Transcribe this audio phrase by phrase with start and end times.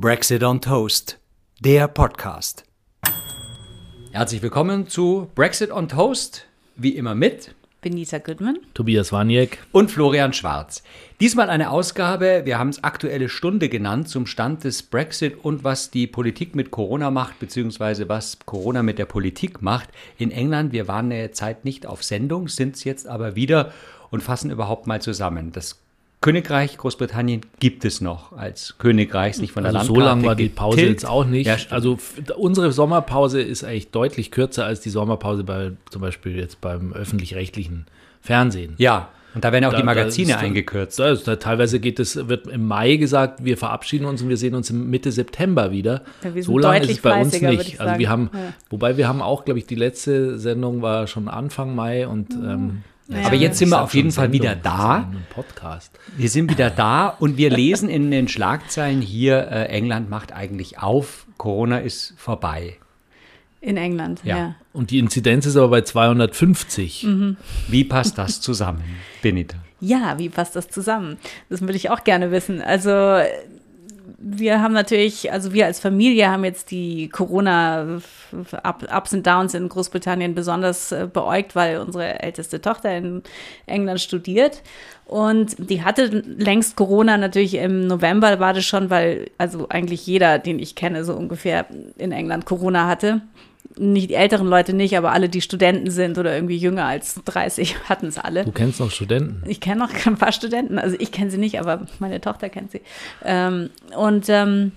[0.00, 1.18] Brexit on Toast,
[1.58, 2.62] der Podcast.
[4.12, 10.32] Herzlich willkommen zu Brexit on Toast, wie immer mit Benita Goodman, Tobias Waniek und Florian
[10.32, 10.84] Schwarz.
[11.18, 15.90] Diesmal eine Ausgabe, wir haben es aktuelle Stunde genannt, zum Stand des Brexit und was
[15.90, 19.88] die Politik mit Corona macht, beziehungsweise was Corona mit der Politik macht.
[20.16, 23.72] In England, wir waren eine Zeit nicht auf Sendung, sind es jetzt aber wieder
[24.10, 25.50] und fassen überhaupt mal zusammen.
[25.50, 25.80] Das
[26.20, 30.00] Königreich Großbritannien gibt es noch als Königreich, nicht von der also Landkarte.
[30.00, 31.02] So lang war die Pause getilgt.
[31.02, 31.46] jetzt auch nicht.
[31.46, 31.96] Ja, also
[32.36, 37.86] unsere Sommerpause ist eigentlich deutlich kürzer als die Sommerpause bei zum Beispiel jetzt beim öffentlich-rechtlichen
[38.20, 38.74] Fernsehen.
[38.78, 40.98] ja, und da werden auch Da- die da Magazine ist- eingekürzt.
[40.98, 44.38] Da ist, da teilweise geht es, wird im Mai gesagt, wir verabschieden uns und wir
[44.38, 46.02] sehen uns im Mitte September wieder.
[46.24, 47.68] Ja, wir sind so lange ist es bei uns nicht.
[47.74, 48.40] ich Also wir haben, Ja.
[48.70, 52.82] wobei wir haben auch, glaube ich, die letzte Sendung war schon Anfang Mai und ähm,
[53.08, 53.26] Ja.
[53.26, 55.10] Aber jetzt sind wir auf jeden Fall wieder Sendung, da.
[56.16, 60.78] Wir sind wieder da und wir lesen in den Schlagzeilen hier, äh, England macht eigentlich
[60.78, 62.76] auf, Corona ist vorbei.
[63.60, 64.20] in England.
[64.24, 64.36] Ja.
[64.36, 64.54] Ja.
[64.72, 67.04] Und die Inzidenz ist aber bei 250.
[67.04, 67.36] Mhm.
[67.66, 68.84] Wie passt das zusammen,
[69.22, 69.56] Benita?
[69.80, 71.16] Ja, wie passt das zusammen?
[71.48, 72.60] Das würde ich auch gerne wissen.
[72.60, 72.90] Also
[74.20, 78.02] wir haben natürlich, also wir als Familie haben jetzt die Corona-Ups
[79.12, 83.22] und Downs in Großbritannien besonders äh, beäugt, weil unsere älteste Tochter in
[83.66, 84.64] England studiert.
[85.06, 90.40] Und die hatte längst Corona natürlich im November war das schon, weil also eigentlich jeder,
[90.40, 93.22] den ich kenne, so ungefähr in England Corona hatte.
[93.76, 97.76] Nicht die älteren Leute nicht, aber alle, die Studenten sind oder irgendwie jünger als 30,
[97.88, 98.44] hatten es alle.
[98.44, 99.42] Du kennst noch Studenten.
[99.46, 102.72] Ich kenne noch ein paar Studenten, also ich kenne sie nicht, aber meine Tochter kennt
[102.72, 102.80] sie.
[103.24, 104.72] Ähm, und ähm,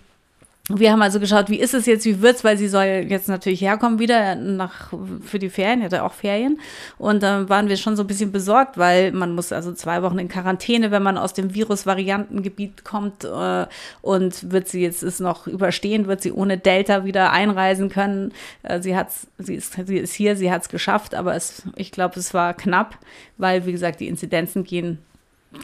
[0.80, 3.62] wir haben also geschaut, wie ist es jetzt, wie wird's, weil sie soll jetzt natürlich
[3.62, 6.60] herkommen wieder nach für die Ferien, hatte auch Ferien.
[6.98, 10.20] Und dann waren wir schon so ein bisschen besorgt, weil man muss also zwei Wochen
[10.20, 13.66] in Quarantäne, wenn man aus dem Virus-Variantengebiet kommt äh,
[14.02, 18.34] und wird sie jetzt es noch überstehen, wird sie ohne Delta wieder einreisen können.
[18.64, 22.20] Äh, sie hat's, sie ist, sie ist hier, sie hat's geschafft, aber es, ich glaube,
[22.20, 22.98] es war knapp,
[23.38, 25.00] weil wie gesagt die Inzidenzen gehen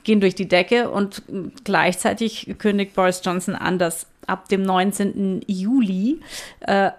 [0.03, 1.23] gehen durch die Decke und
[1.63, 5.41] gleichzeitig kündigt Boris Johnson an, dass ab dem 19.
[5.47, 6.19] Juli
[6.61, 6.91] äh,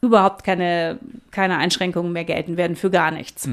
[0.00, 0.98] überhaupt keine,
[1.30, 3.48] keine Einschränkungen mehr gelten werden für gar nichts.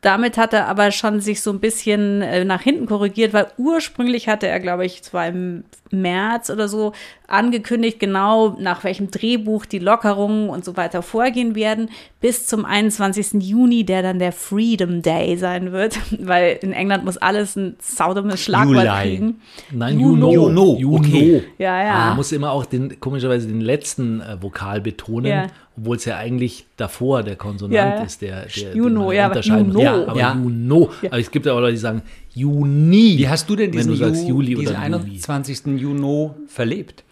[0.00, 4.28] Damit hat er aber schon sich so ein bisschen äh, nach hinten korrigiert, weil ursprünglich
[4.28, 5.64] hatte er, glaube ich, zwar im
[5.94, 6.92] März oder so
[7.26, 11.88] angekündigt, genau nach welchem Drehbuch die Lockerungen und so weiter vorgehen werden,
[12.20, 13.42] bis zum 21.
[13.42, 18.42] Juni, der dann der Freedom Day sein wird, weil in England muss alles ein saudummes
[18.42, 18.88] Schlagwort Juli.
[19.00, 19.40] kriegen.
[19.72, 20.30] Nein, Juno.
[20.32, 20.76] Juno.
[20.78, 21.44] Juno, okay.
[21.58, 21.98] Ja, ja.
[22.08, 25.46] Man muss immer auch den, komischerweise den letzten äh, Vokal betonen, Ja.
[25.78, 28.02] obwohl es ja eigentlich davor der Konsonant Ja.
[28.04, 29.78] ist, der, der Juno, den man ja, aber unterscheiden.
[29.78, 30.34] Ja, aber Ja.
[30.34, 30.90] Juno.
[31.06, 32.02] Aber es gibt ja auch Leute, die sagen
[32.34, 33.14] Juni.
[33.18, 34.94] Wie hast du denn diesen, wenn du sagst Ju- Juli diesen oder Juli?
[34.94, 35.66] 21.
[35.78, 37.04] Juni verlebt?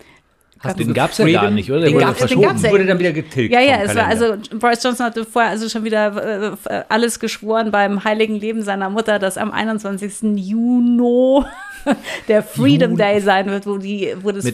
[0.58, 1.80] Hast Den du gab's ja gar nicht, oder?
[1.80, 3.96] Der Den wurde gab's, den verschoben, gab's ja wurde dann wieder getilgt Ja, ja, es
[3.96, 8.62] war also Boris Johnson hatte vorher also schon wieder äh, alles geschworen beim heiligen Leben
[8.62, 10.36] seiner Mutter, dass am 21.
[10.36, 11.44] Juni
[12.28, 12.96] der Freedom.
[12.96, 14.44] Day sein wird, wo die wo das,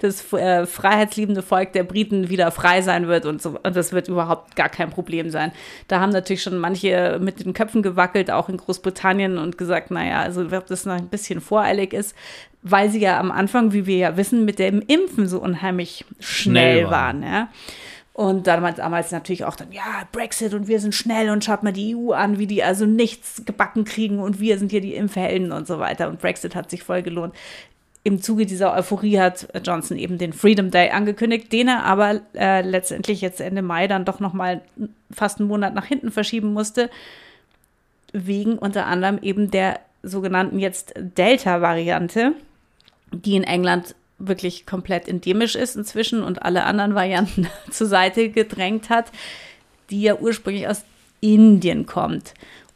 [0.00, 4.08] das äh, freiheitsliebende Volk der Briten wieder frei sein wird und so und das wird
[4.08, 5.52] überhaupt gar kein Problem sein.
[5.88, 10.20] Da haben natürlich schon manche mit den Köpfen gewackelt, auch in Großbritannien und gesagt, naja,
[10.20, 12.14] also ob das noch ein bisschen voreilig ist,
[12.62, 16.80] weil sie ja am Anfang, wie wir ja wissen, mit dem Impfen so unheimlich schnell,
[16.80, 17.22] Schnell waren.
[17.22, 17.48] Ja.
[18.14, 21.72] Und damals, damals natürlich auch dann, ja, Brexit und wir sind schnell und schaut mal
[21.72, 25.50] die EU an, wie die also nichts gebacken kriegen und wir sind hier die Impfhelden
[25.50, 26.08] und so weiter.
[26.08, 27.34] Und Brexit hat sich voll gelohnt.
[28.04, 32.62] Im Zuge dieser Euphorie hat Johnson eben den Freedom Day angekündigt, den er aber äh,
[32.62, 34.62] letztendlich jetzt Ende Mai dann doch noch mal
[35.10, 36.90] fast einen Monat nach hinten verschieben musste,
[38.12, 42.34] wegen unter anderem eben der sogenannten jetzt Delta-Variante,
[43.10, 48.90] die in England wirklich komplett endemisch ist inzwischen und alle anderen Varianten zur Seite gedrängt
[48.90, 49.12] hat,
[49.90, 50.84] die ja ursprünglich aus
[51.20, 52.34] Indien kommt.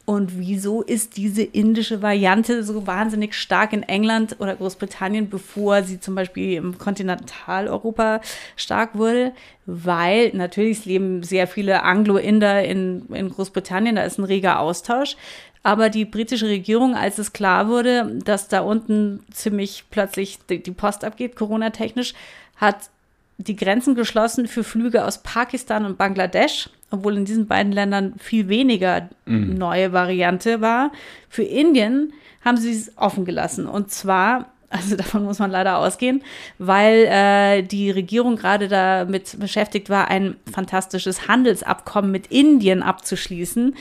[0.09, 5.99] Und wieso ist diese indische Variante so wahnsinnig stark in England oder Großbritannien, bevor sie
[5.99, 8.19] zum Beispiel im Kontinentaleuropa
[8.55, 9.33] stark wurde?
[9.67, 15.15] Weil natürlich leben sehr viele Anglo-Inder in, in Großbritannien, da ist ein reger Austausch.
[15.61, 20.71] Aber die britische Regierung, als es klar wurde, dass da unten ziemlich plötzlich die, die
[20.71, 22.13] Post abgeht, Corona-technisch,
[22.55, 22.89] hat
[23.37, 28.49] die Grenzen geschlossen für Flüge aus Pakistan und Bangladesch, obwohl in diesen beiden Ländern viel
[28.49, 30.91] weniger neue Variante war.
[31.29, 32.13] Für Indien
[32.43, 33.65] haben sie es offen gelassen.
[33.65, 36.21] Und zwar, also davon muss man leider ausgehen,
[36.57, 43.75] weil äh, die Regierung gerade damit beschäftigt war, ein fantastisches Handelsabkommen mit Indien abzuschließen.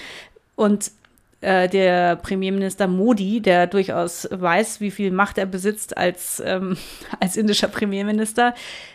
[0.55, 0.93] Und
[1.41, 6.77] äh, der Premierminister Modi, der durchaus weiß, wie viel Macht er besitzt als, ähm,
[7.21, 8.55] als indischer Premierminister,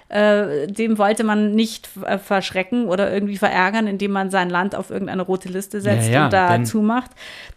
[0.10, 4.90] äh, dem wollte man nicht äh, verschrecken oder irgendwie verärgern, indem man sein Land auf
[4.92, 7.12] irgendeine rote Liste setzt Ja, ja, und da zumacht.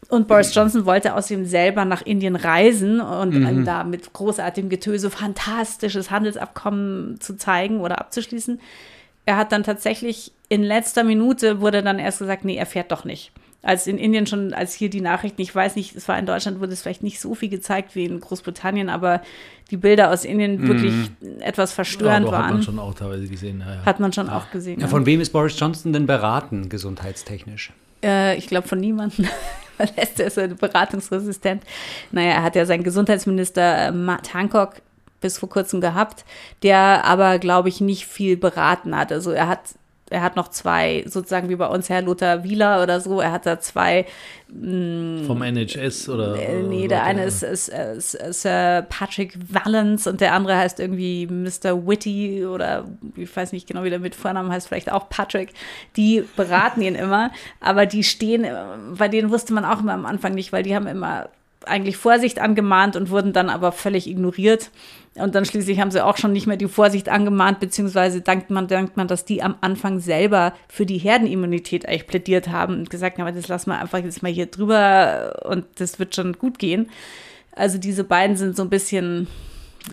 [0.08, 3.64] Und Boris Johnson wollte außerdem selber nach Indien reisen und Mhm.
[3.64, 8.60] da mit großartigem Getöse fantastisches Handelsabkommen zu zeigen oder abzuschließen.
[9.26, 13.04] Er hat dann tatsächlich in letzter Minute wurde dann erst gesagt, nee, er fährt doch
[13.04, 13.32] nicht.
[13.66, 16.60] Als in Indien schon, als hier die Nachrichten, ich weiß nicht, es war in Deutschland,
[16.60, 19.22] wurde es vielleicht nicht so viel gezeigt wie in Großbritannien, aber
[19.70, 20.94] die Bilder aus Indien wirklich
[21.40, 22.62] etwas Ja, verstörend aber hat man waren.
[22.62, 23.64] schon auch teilweise gesehen.
[23.66, 23.84] Ja, ja.
[23.84, 24.78] Hat man schon auch gesehen.
[24.78, 24.88] Ja, ja.
[24.88, 27.72] von wem ist Boris Johnson denn beraten, gesundheitstechnisch?
[28.04, 29.26] Äh, ich glaube von niemandem.
[29.78, 31.62] Weil er ist so beratungsresistent.
[32.12, 34.76] Naja, er hat ja seinen Gesundheitsminister äh, Matt Hancock
[35.20, 36.24] bis vor kurzem gehabt,
[36.62, 39.12] der aber, glaube ich, nicht viel beraten hat.
[39.12, 39.60] Also er hat,
[40.10, 43.44] er hat noch zwei, sozusagen wie bei uns Herr Lothar Wieler oder so, er hat
[43.44, 44.06] da zwei
[44.48, 46.36] Vom NHS oder.
[46.36, 50.78] äh, nee, der eine ist, ist, ist, ist äh, Patrick Valance und der andere heißt
[50.78, 51.86] irgendwie Mr.
[51.86, 52.84] Witty oder
[53.16, 55.52] ich weiß nicht genau, wie der mit Vornamen heißt, vielleicht auch Patrick.
[55.96, 58.46] Die beraten ihn immer, aber die stehen,
[58.96, 61.28] bei denen wusste man auch immer am Anfang nicht, weil die haben immer
[61.64, 64.70] eigentlich Vorsicht angemahnt und wurden dann aber völlig ignoriert.
[65.16, 68.68] Und dann schließlich haben sie auch schon nicht mehr die Vorsicht angemahnt, beziehungsweise dankt man,
[68.68, 73.18] dankt man, dass die am Anfang selber für die Herdenimmunität eigentlich plädiert haben und gesagt
[73.18, 76.90] haben, das lassen wir einfach jetzt mal hier drüber und das wird schon gut gehen.
[77.52, 79.26] Also diese beiden sind so ein bisschen,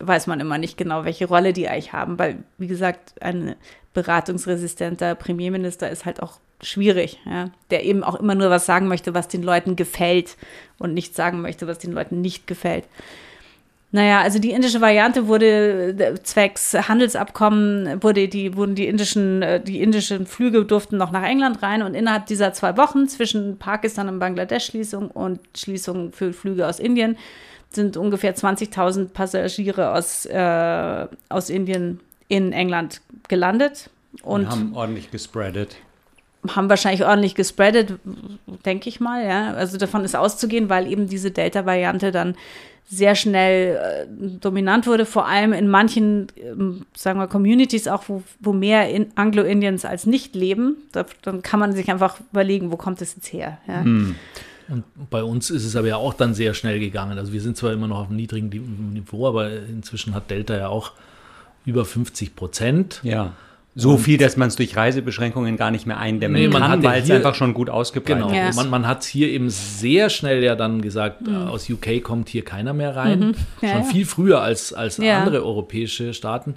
[0.01, 3.55] weiß man immer nicht genau, welche Rolle die eigentlich haben, weil, wie gesagt, ein
[3.93, 7.51] beratungsresistenter Premierminister ist halt auch schwierig, ja?
[7.69, 10.37] der eben auch immer nur was sagen möchte, was den Leuten gefällt
[10.79, 12.85] und nicht sagen möchte, was den Leuten nicht gefällt.
[13.95, 19.61] Naja, also die indische Variante wurde äh, zwecks Handelsabkommen, wurde die, wurden die indischen, äh,
[19.61, 24.09] die indischen Flüge durften noch nach England rein und innerhalb dieser zwei Wochen zwischen Pakistan
[24.09, 27.17] und Bangladesch Schließung und Schließung für Flüge aus Indien
[27.69, 31.99] sind ungefähr 20.000 Passagiere aus, äh, aus Indien
[32.29, 33.91] in England gelandet
[34.23, 35.75] und Und haben ordentlich gespreadet.
[36.47, 37.99] haben wahrscheinlich ordentlich gespreadet,
[38.65, 39.53] denke ich mal, ja.
[39.53, 42.33] Also davon ist auszugehen, weil eben diese Delta-Variante dann
[42.85, 48.23] sehr schnell äh, dominant wurde, vor allem in manchen, ähm, sagen wir, Communities auch, wo,
[48.39, 50.77] wo mehr in Anglo-Indians als nicht leben.
[50.91, 53.57] Da, dann kann man sich einfach überlegen, wo kommt das jetzt her?
[53.67, 53.81] Ja?
[54.69, 57.17] Und bei uns ist es aber ja auch dann sehr schnell gegangen.
[57.17, 58.49] Also wir sind zwar immer noch auf einem niedrigen
[58.93, 60.93] Niveau, aber inzwischen hat Delta ja auch
[61.65, 62.99] über 50 Prozent.
[63.03, 63.33] Ja.
[63.75, 67.01] So viel, dass man es durch Reisebeschränkungen gar nicht mehr eindämmen Nee, man kann, weil
[67.01, 68.49] es einfach schon gut ausgebreitet Genau.
[68.49, 68.55] Ist.
[68.55, 72.43] Man, man hat hier eben sehr schnell ja dann gesagt, äh, aus UK kommt hier
[72.45, 73.35] keiner mehr rein.
[73.61, 73.83] Ja, Schon ja.
[73.85, 75.19] viel früher als, als Ja.
[75.19, 76.53] andere europäische Staaten.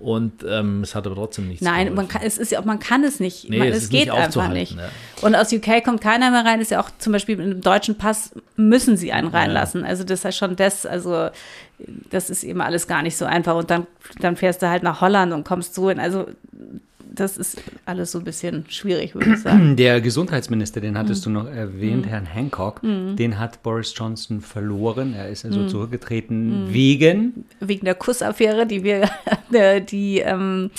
[0.00, 3.04] Und ähm, es hat aber trotzdem nichts Nein, man kann, es ist ja, man kann
[3.04, 3.50] es nicht.
[3.50, 4.74] Nee, man, es es geht nicht einfach nicht.
[4.74, 4.88] ja.
[5.20, 7.98] Und aus UK kommt keiner mehr rein, ist ja auch zum Beispiel mit einem deutschen
[7.98, 9.84] Pass müssen sie einen reinlassen.
[9.84, 11.28] Also das ist schon das, also
[12.10, 13.54] das ist eben alles gar nicht so einfach.
[13.54, 13.86] Und dann,
[14.20, 16.00] dann fährst du halt nach Holland und kommst so in.
[16.00, 16.26] Also
[17.12, 19.76] das ist alles so ein bisschen schwierig, würde ich sagen.
[19.76, 21.34] Der Gesundheitsminister, den hattest Mhm.
[21.34, 25.14] du noch erwähnt, Herrn Hancock, den hat Boris Johnson verloren.
[25.14, 25.50] Er ist Mhm.
[25.52, 29.08] also zurückgetreten wegen Wegen der Kussaffäre, die wir,
[29.90, 30.70] die, ähm,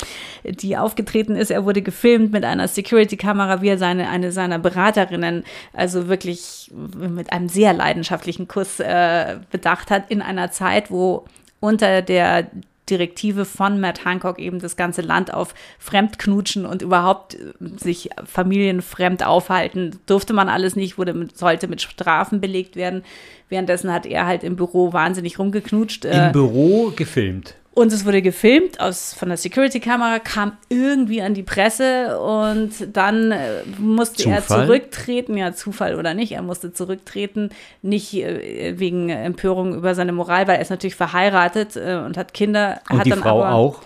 [0.44, 1.52] die aufgetreten ist.
[1.52, 5.44] Er wurde gefilmt mit einer Security-Kamera, wie er seine, eine seiner Beraterinnen,
[5.74, 11.26] also wirklich mit einem sehr leidenschaftlichen Kuss äh, bedacht hat, in einer Zeit, wo
[11.60, 12.48] unter der
[12.92, 19.26] Direktive von Matt Hancock eben das ganze Land auf Fremdknutschen und überhaupt äh, sich familienfremd
[19.26, 23.04] aufhalten, durfte man alles nicht, wurde mit, sollte mit Strafen belegt werden.
[23.50, 26.06] Währenddessen hat er halt im Büro wahnsinnig rumgeknutscht.
[26.06, 27.56] im Äh, Büro gefilmt.
[27.74, 33.32] Und es wurde gefilmt aus, von der Security-Kamera, kam irgendwie an die Presse und dann
[33.32, 34.66] äh, musste er Zufall?
[34.66, 37.50] zurücktreten, ja, Zufall oder nicht, er musste zurücktreten,
[37.82, 42.34] nicht äh, wegen Empörung über seine Moral, weil er ist natürlich verheiratet äh, und hat
[42.34, 42.82] Kinder.
[42.90, 43.80] Und hat die dann Frau aber, auch,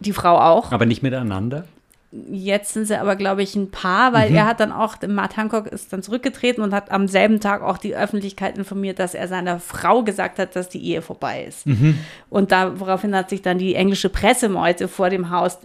[0.00, 0.72] Die Frau auch.
[0.72, 1.66] aber nicht miteinander.
[2.12, 4.14] Jetzt sind sie aber, glaube ich, ein Paar, Mhm.
[4.14, 7.62] weil er hat dann auch, Matt Hancock ist dann zurückgetreten und hat am selben Tag
[7.62, 11.66] auch die Öffentlichkeit informiert, dass er seiner Frau gesagt hat, dass die Ehe vorbei ist.
[11.68, 11.98] Mhm.
[12.28, 15.58] Und daraufhin hat sich dann die englische Pressemeute vor dem Haus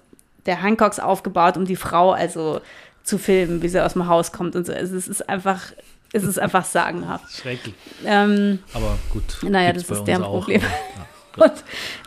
[0.45, 2.61] der Hancocks aufgebaut, um die Frau also
[3.03, 4.73] zu filmen, wie sie aus dem Haus kommt und so.
[4.73, 5.61] Also es ist einfach,
[6.13, 7.25] es ist einfach sagenhaft.
[7.41, 7.73] Schrecklich.
[8.05, 9.23] Ähm, Aber gut.
[9.41, 10.61] Naja, das ist deren auch, Problem.
[10.61, 11.05] aber, ja.
[11.37, 11.53] Und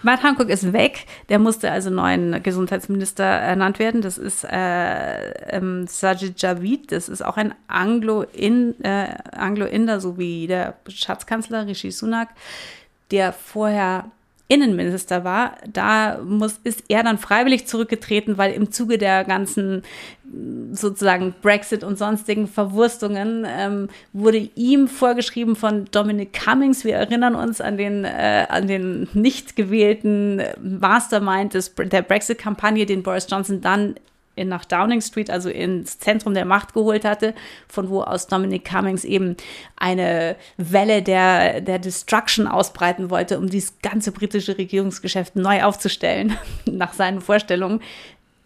[0.02, 1.06] Matt Hancock ist weg.
[1.28, 4.02] Der musste also neuen Gesundheitsminister ernannt werden.
[4.02, 6.92] Das ist äh, ähm, Sajid Javid.
[6.92, 12.28] Das ist auch ein Anglo-In- äh, Anglo-Inder, so wie der Schatzkanzler Rishi Sunak,
[13.10, 14.10] der vorher
[14.48, 19.82] Innenminister war, da muss, ist er dann freiwillig zurückgetreten, weil im Zuge der ganzen
[20.72, 26.84] sozusagen Brexit und sonstigen Verwurstungen ähm, wurde ihm vorgeschrieben von Dominic Cummings.
[26.84, 33.02] Wir erinnern uns an den, äh, an den nicht gewählten Mastermind des, der Brexit-Kampagne, den
[33.02, 33.94] Boris Johnson dann
[34.38, 37.34] in, nach Downing Street, also ins Zentrum der Macht geholt hatte,
[37.68, 39.36] von wo aus Dominic Cummings eben
[39.76, 46.92] eine Welle der, der Destruction ausbreiten wollte, um dieses ganze britische Regierungsgeschäft neu aufzustellen, nach
[46.92, 47.80] seinen Vorstellungen.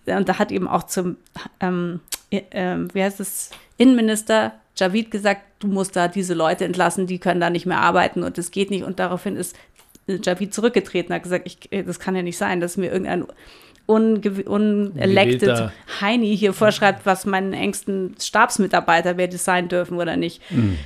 [0.06, 1.16] Und da hat eben auch zum,
[1.60, 7.18] ähm, äh, wie heißt es, Innenminister Javid gesagt, du musst da diese Leute entlassen, die
[7.18, 8.84] können da nicht mehr arbeiten und das geht nicht.
[8.84, 9.54] Und daraufhin ist
[10.06, 13.26] Javid zurückgetreten, hat gesagt, ich, das kann ja nicht sein, dass mir irgendein
[13.94, 15.70] unelected
[16.00, 20.42] Heini hier vorschreibt, was meinen engsten Stabsmitarbeiter, wer sein dürfen oder nicht.
[20.50, 20.78] Mhm.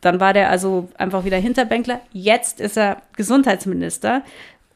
[0.00, 2.00] Dann war der also einfach wieder Hinterbänkler.
[2.12, 4.22] Jetzt ist er Gesundheitsminister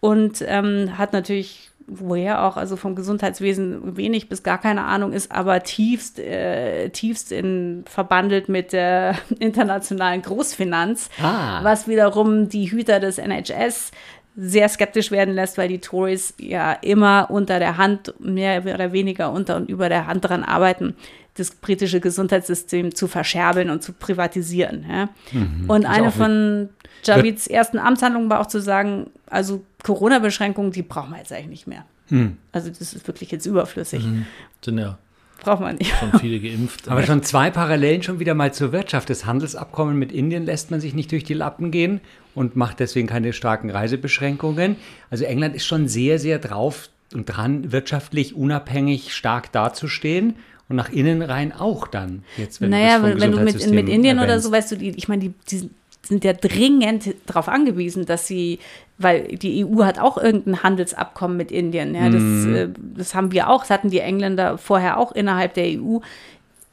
[0.00, 5.32] und ähm, hat natürlich woher auch, also vom Gesundheitswesen wenig bis gar keine Ahnung ist,
[5.32, 11.62] aber tiefst, äh, tiefst in, verbandelt mit der internationalen Großfinanz, ah.
[11.62, 13.90] was wiederum die Hüter des NHS
[14.34, 19.30] sehr skeptisch werden lässt, weil die Tories ja immer unter der Hand, mehr oder weniger
[19.30, 20.94] unter und über der Hand daran arbeiten,
[21.34, 24.84] das britische Gesundheitssystem zu verscherbeln und zu privatisieren.
[24.88, 25.08] Ja.
[25.32, 26.68] Mhm, und eine von
[27.04, 31.66] Javids ersten Amtshandlungen war auch zu sagen, also Corona-Beschränkungen, die brauchen wir jetzt eigentlich nicht
[31.66, 31.84] mehr.
[32.10, 32.36] Mhm.
[32.52, 34.04] Also das ist wirklich jetzt überflüssig.
[34.04, 34.26] Mhm.
[34.62, 34.98] Sind ja
[35.42, 35.92] braucht man nicht.
[35.98, 36.88] Schon viele geimpft.
[36.88, 39.10] Aber schon zwei Parallelen schon wieder mal zur Wirtschaft.
[39.10, 42.00] Das Handelsabkommen mit Indien lässt man sich nicht durch die Lappen gehen
[42.34, 44.76] und macht deswegen keine starken Reisebeschränkungen.
[45.10, 50.36] Also England ist schon sehr, sehr drauf und dran, wirtschaftlich unabhängig stark dazustehen.
[50.68, 52.24] Und nach innen rein auch dann.
[52.38, 54.24] Jetzt, wenn naja, du wenn du mit, mit Indien erwähnst.
[54.24, 55.70] oder so, weißt du, die, ich meine, die, die
[56.02, 58.58] sind ja dringend darauf angewiesen, dass sie,
[59.02, 61.94] weil die EU hat auch irgendein Handelsabkommen mit Indien.
[61.94, 62.74] Ja, das, mm.
[62.96, 65.98] das haben wir auch, das hatten die Engländer vorher auch innerhalb der EU.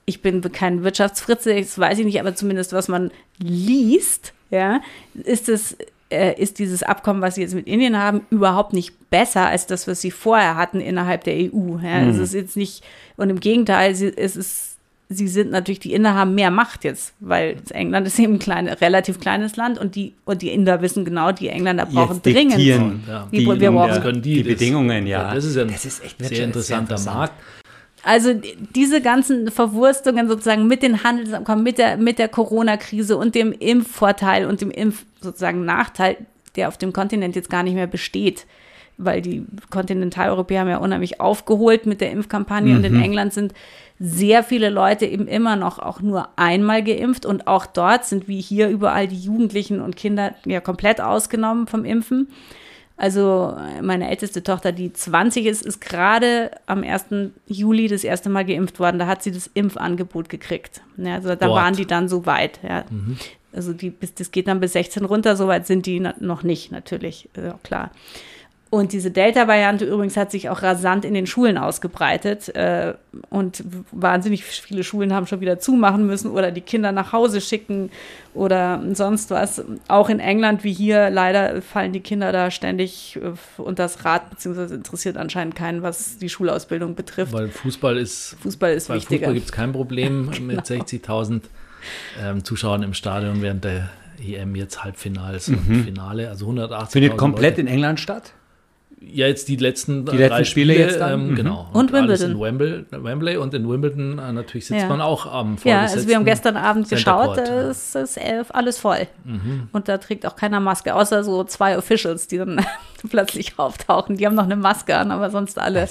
[0.06, 4.82] Ich bin kein Wirtschaftsfritze, das weiß ich nicht, aber zumindest was man liest, ja,
[5.14, 5.78] ist es
[6.10, 9.88] äh, ist dieses Abkommen, was sie jetzt mit Indien haben, überhaupt nicht besser als das,
[9.88, 11.78] was sie vorher hatten innerhalb der EU.
[11.82, 12.10] Ja, mhm.
[12.10, 12.84] Es ist jetzt nicht,
[13.18, 14.69] und im Gegenteil, es ist,
[15.10, 18.80] sie sind natürlich, die Inder haben mehr Macht jetzt, weil England ist eben ein kleine,
[18.80, 22.60] relativ kleines Land und die, und die Inder wissen genau, die Engländer brauchen dringend.
[22.60, 23.28] Ja.
[23.32, 25.34] Die, die, wir brauchen die, die Bedingungen, ja.
[25.34, 27.34] Das ist ein das ist echt sehr interessanter sehr Markt.
[28.04, 28.34] Also
[28.76, 34.46] diese ganzen Verwurstungen sozusagen mit den Handelsabkommen, mit der, mit der Corona-Krise und dem Impfvorteil
[34.46, 36.18] und dem Impf sozusagen Nachteil,
[36.56, 38.46] der auf dem Kontinent jetzt gar nicht mehr besteht,
[39.00, 42.78] weil die Kontinentaleuropäer haben ja unheimlich aufgeholt mit der Impfkampagne mhm.
[42.78, 43.04] und in mhm.
[43.04, 43.54] England sind
[43.98, 48.40] sehr viele Leute eben immer noch auch nur einmal geimpft und auch dort sind wie
[48.40, 52.28] hier überall die Jugendlichen und Kinder ja komplett ausgenommen vom Impfen.
[52.96, 57.06] Also meine älteste Tochter, die 20 ist, ist gerade am 1.
[57.48, 59.00] Juli das erste Mal geimpft worden.
[59.00, 60.82] Da hat sie das Impfangebot gekriegt.
[60.98, 61.56] Ja, also da Dort.
[61.56, 62.60] waren die dann so weit.
[62.62, 62.84] Ja.
[62.90, 63.18] Mhm.
[63.54, 67.30] Also die, das geht dann bis 16 runter, so weit sind die noch nicht, natürlich,
[67.36, 67.92] ja, klar.
[68.72, 72.56] Und diese Delta-Variante übrigens hat sich auch rasant in den Schulen ausgebreitet.
[72.56, 72.94] Äh,
[73.32, 77.90] und wahnsinnig viele Schulen haben schon wieder zumachen müssen oder die Kinder nach Hause schicken
[78.36, 79.64] oder sonst was.
[79.88, 84.30] Auch in England wie hier, leider fallen die Kinder da ständig äh, unter das Rad,
[84.30, 87.34] beziehungsweise interessiert anscheinend keinen, was die Schulausbildung betrifft.
[87.34, 89.22] Weil Fußball ist, Fußball ist bei wichtiger.
[89.22, 90.54] Fußball gibt es kein Problem genau.
[90.54, 91.42] mit 60.000
[92.22, 93.90] ähm, Zuschauern im Stadion während der
[94.22, 95.58] EM jetzt Halbfinals mhm.
[95.68, 96.92] und Finale, also 180.
[96.92, 97.62] Findet komplett Leute.
[97.62, 98.34] in England statt?
[99.02, 101.14] Ja, jetzt die letzten, die letzten Spiele, Spiele, jetzt dann?
[101.14, 101.36] Ähm, mhm.
[101.36, 101.68] Genau.
[101.72, 102.32] Und, und Wimbledon.
[102.32, 104.88] in Wembley, Wembley, und in Wimbledon äh, natürlich sitzt ja.
[104.88, 108.78] man auch am Ja, also wir haben gestern Abend geschaut, da ist, ist elf, alles
[108.78, 109.08] voll.
[109.24, 109.70] Mhm.
[109.72, 112.66] Und da trägt auch keiner Maske, außer so zwei Officials, die dann
[113.10, 114.18] plötzlich auftauchen.
[114.18, 115.88] Die haben noch eine Maske an, aber sonst alle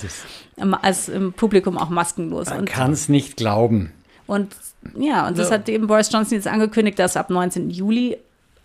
[0.57, 2.51] im, als im Publikum auch maskenlos.
[2.51, 3.93] Man kann es nicht glauben.
[4.27, 4.55] Und
[4.97, 5.55] ja, und das ja.
[5.55, 7.71] hat eben Boris Johnson jetzt angekündigt, dass ab 19.
[7.71, 8.19] Juli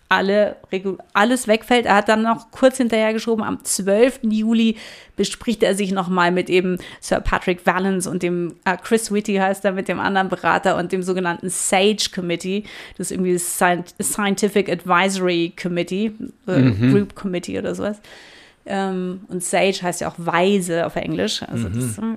[0.08, 0.56] alle,
[1.12, 1.86] alles wegfällt.
[1.86, 4.20] Er hat dann noch kurz hinterher geschoben, am 12.
[4.22, 4.76] Juli
[5.16, 9.64] bespricht er sich nochmal mit eben Sir Patrick Valens und dem äh, Chris Whitty heißt
[9.64, 12.64] er, mit dem anderen Berater und dem sogenannten SAGE Committee,
[12.96, 16.12] das ist irgendwie das Scientific Advisory Committee,
[16.46, 16.92] äh, mhm.
[16.92, 18.00] Group Committee oder sowas.
[18.66, 21.42] Ähm, und Sage heißt ja auch Weise auf Englisch.
[21.42, 21.74] Also mhm.
[21.74, 22.16] das, äh,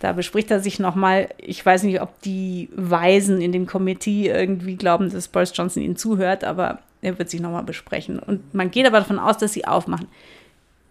[0.00, 1.28] da bespricht er sich nochmal.
[1.38, 5.96] Ich weiß nicht, ob die Weisen in dem Komitee irgendwie glauben, dass Boris Johnson ihnen
[5.96, 8.18] zuhört, aber er wird sich nochmal besprechen.
[8.18, 10.08] Und man geht aber davon aus, dass sie aufmachen.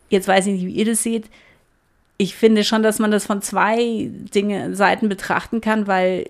[0.09, 1.25] Jetzt weiß ich nicht, wie ihr das seht.
[2.17, 6.29] Ich finde schon, dass man das von zwei Dinge, Seiten betrachten kann, weil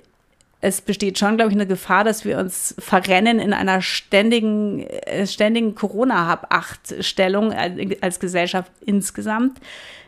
[0.61, 5.27] es besteht schon, glaube ich, eine Gefahr, dass wir uns verrennen in einer ständigen, äh,
[5.27, 7.53] ständigen Corona-Hab-Acht-Stellung
[7.99, 9.59] als Gesellschaft insgesamt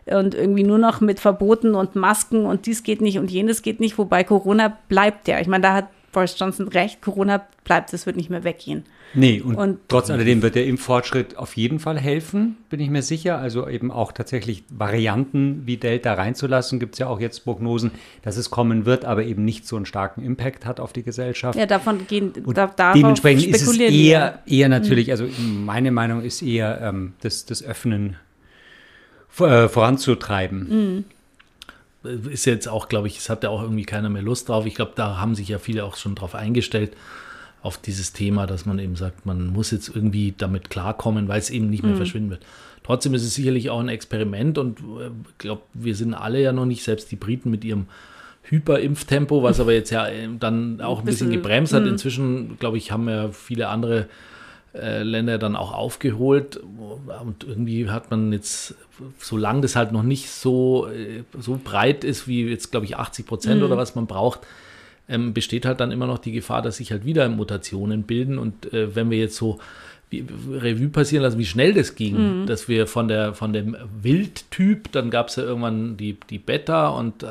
[0.05, 3.81] und irgendwie nur noch mit Verboten und Masken und dies geht nicht und jenes geht
[3.81, 5.41] nicht, wobei Corona bleibt ja.
[5.41, 8.85] Ich meine, da hat Boris Johnson recht, Corona bleibt, es wird nicht mehr weggehen.
[9.13, 13.01] Nee, und, und, trotz alledem wird der Impffortschritt auf jeden Fall helfen, bin ich mir
[13.01, 13.37] sicher.
[13.37, 17.91] Also eben auch tatsächlich Varianten wie Delta reinzulassen, gibt es ja auch jetzt Prognosen,
[18.21, 21.59] dass es kommen wird, aber eben nicht so einen starken Impact hat auf die Gesellschaft.
[21.59, 26.41] Ja, davon gehen, und da, dementsprechend ist es eher, eher natürlich, also meine Meinung ist
[26.41, 28.15] eher ähm, das, das Öffnen
[29.37, 30.67] äh, voranzutreiben.
[30.69, 31.03] Mhm
[32.05, 34.65] ist jetzt auch, glaube ich, es hat ja auch irgendwie keiner mehr Lust drauf.
[34.65, 36.93] Ich glaube, da haben sich ja viele auch schon drauf eingestellt,
[37.61, 41.49] auf dieses Thema, dass man eben sagt, man muss jetzt irgendwie damit klarkommen, weil es
[41.49, 41.97] eben nicht mehr mhm.
[41.97, 42.45] verschwinden wird.
[42.83, 45.09] Trotzdem ist es sicherlich auch ein Experiment und ich äh,
[45.39, 47.87] glaube, wir sind alle ja noch nicht, selbst die Briten mit ihrem
[48.43, 51.83] Hyperimpftempo, was aber jetzt ja äh, dann auch ein bisschen, bisschen gebremst hat.
[51.83, 51.89] Mhm.
[51.89, 54.07] Inzwischen, glaube ich, haben ja viele andere
[54.75, 56.57] äh, Länder dann auch aufgeholt.
[56.57, 58.75] Und irgendwie hat man jetzt,
[59.19, 63.25] solange das halt noch nicht so, äh, so breit ist, wie jetzt, glaube ich, 80
[63.25, 63.65] Prozent mhm.
[63.65, 64.41] oder was man braucht,
[65.07, 68.37] ähm, besteht halt dann immer noch die Gefahr, dass sich halt wieder Mutationen bilden.
[68.37, 69.59] Und äh, wenn wir jetzt so
[70.13, 72.45] Revue passieren lassen, wie schnell das ging, mhm.
[72.45, 76.89] dass wir von der von dem Wildtyp, dann gab es ja irgendwann die, die Beta
[76.89, 77.27] und äh,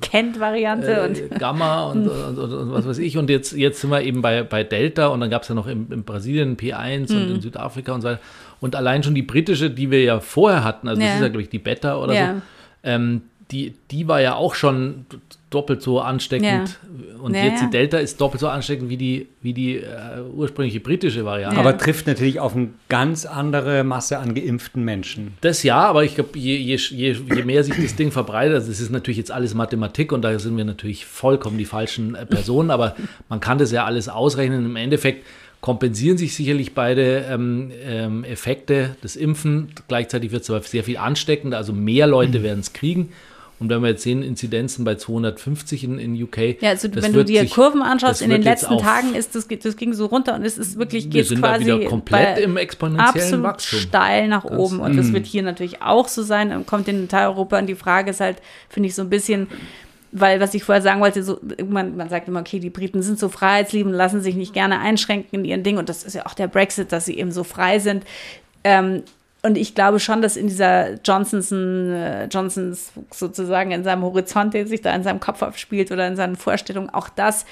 [0.00, 3.18] Kent-Variante äh, und Gamma und, und, und, und, was weiß ich.
[3.18, 5.66] Und jetzt, jetzt sind wir eben bei, bei Delta und dann gab es ja noch
[5.66, 7.22] in, in Brasilien P1 mhm.
[7.22, 8.20] und in Südafrika und so weiter.
[8.60, 11.08] Und allein schon die britische, die wir ja vorher hatten, also ja.
[11.08, 12.34] das ist ja, glaube ich, die Beta oder ja.
[12.34, 12.40] so,
[12.84, 15.06] ähm, die, die war ja auch schon
[15.50, 16.78] doppelt so ansteckend.
[16.78, 17.20] Ja.
[17.22, 20.80] Und ja, jetzt die Delta ist doppelt so ansteckend wie die, wie die äh, ursprüngliche
[20.80, 21.58] britische Variante.
[21.58, 25.34] Aber trifft natürlich auf eine ganz andere Masse an geimpften Menschen.
[25.40, 28.68] Das ja, aber ich glaube, je, je, je, je, mehr sich das Ding verbreitet, also
[28.68, 32.26] das ist natürlich jetzt alles Mathematik und da sind wir natürlich vollkommen die falschen äh,
[32.26, 32.94] Personen, aber
[33.28, 34.64] man kann das ja alles ausrechnen.
[34.64, 35.24] Im Endeffekt
[35.60, 39.68] kompensieren sich sicherlich beide ähm, ähm, Effekte des Impfen.
[39.88, 42.42] Gleichzeitig wird es aber sehr viel ansteckender, also mehr Leute mhm.
[42.44, 43.10] werden es kriegen.
[43.60, 46.60] Und wenn wir jetzt sehen, Inzidenzen bei 250 in, in UK.
[46.62, 49.76] Ja, also wenn du dir sich, Kurven anschaust, in den letzten Tagen ist das, das
[49.76, 53.44] ging so runter und es ist wirklich geht quasi da wieder komplett im exponentiellen absolut
[53.44, 53.80] Wachstum.
[53.80, 54.78] steil nach das, oben.
[54.78, 55.12] Und das mm.
[55.12, 56.64] wird hier natürlich auch so sein.
[56.66, 58.36] Kommt in Europa und die Frage ist halt,
[58.68, 59.48] finde ich, so ein bisschen,
[60.12, 63.18] weil was ich vorher sagen wollte, so, man, man sagt immer, okay, die Briten sind
[63.18, 65.78] so freiheitsliebend, lassen sich nicht gerne einschränken in ihren Dingen.
[65.78, 68.04] Und das ist ja auch der Brexit, dass sie eben so frei sind.
[68.62, 69.02] Ähm,
[69.48, 74.66] und ich glaube schon, dass in dieser Johnsonson, äh, Johnsons sozusagen in seinem Horizont, der
[74.66, 77.46] sich da in seinem Kopf abspielt oder in seinen Vorstellungen, auch das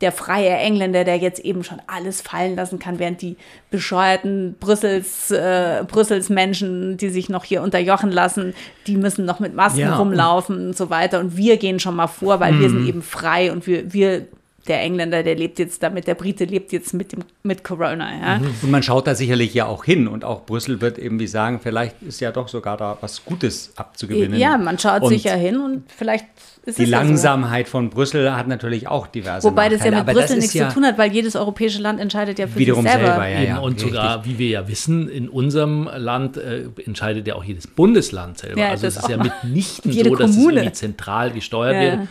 [0.00, 3.36] der freie Engländer, der jetzt eben schon alles fallen lassen kann, während die
[3.70, 8.54] bescheuerten Brüssels, äh, Brüssels Menschen, die sich noch hier unterjochen lassen,
[8.88, 11.20] die müssen noch mit Masken ja, rumlaufen und so weiter.
[11.20, 12.88] Und wir gehen schon mal vor, weil wir sind mhm.
[12.88, 14.26] eben frei und wir, wir
[14.68, 18.10] der Engländer, der lebt jetzt damit, der Brite lebt jetzt mit, dem, mit Corona.
[18.20, 18.38] Ja.
[18.38, 18.54] Mhm.
[18.62, 22.02] Und man schaut da sicherlich ja auch hin und auch Brüssel wird irgendwie sagen, vielleicht
[22.02, 24.38] ist ja doch sogar da was Gutes abzugewinnen.
[24.38, 26.26] Ja, man schaut und sicher hin und vielleicht
[26.66, 27.70] ist die es Langsamkeit ja so.
[27.70, 30.84] von Brüssel hat natürlich auch diverse Wobei das ja mit Brüssel nichts ja zu tun
[30.84, 33.08] hat, weil jedes europäische Land entscheidet ja für wiederum sich selber.
[33.08, 33.92] selber ja, ja, und richtig.
[33.92, 38.60] sogar, wie wir ja wissen, in unserem Land äh, entscheidet ja auch jedes Bundesland selber.
[38.60, 40.32] Ja, also es ist ja mitnichten so, dass Kommune.
[40.32, 42.08] es irgendwie zentral gesteuert wird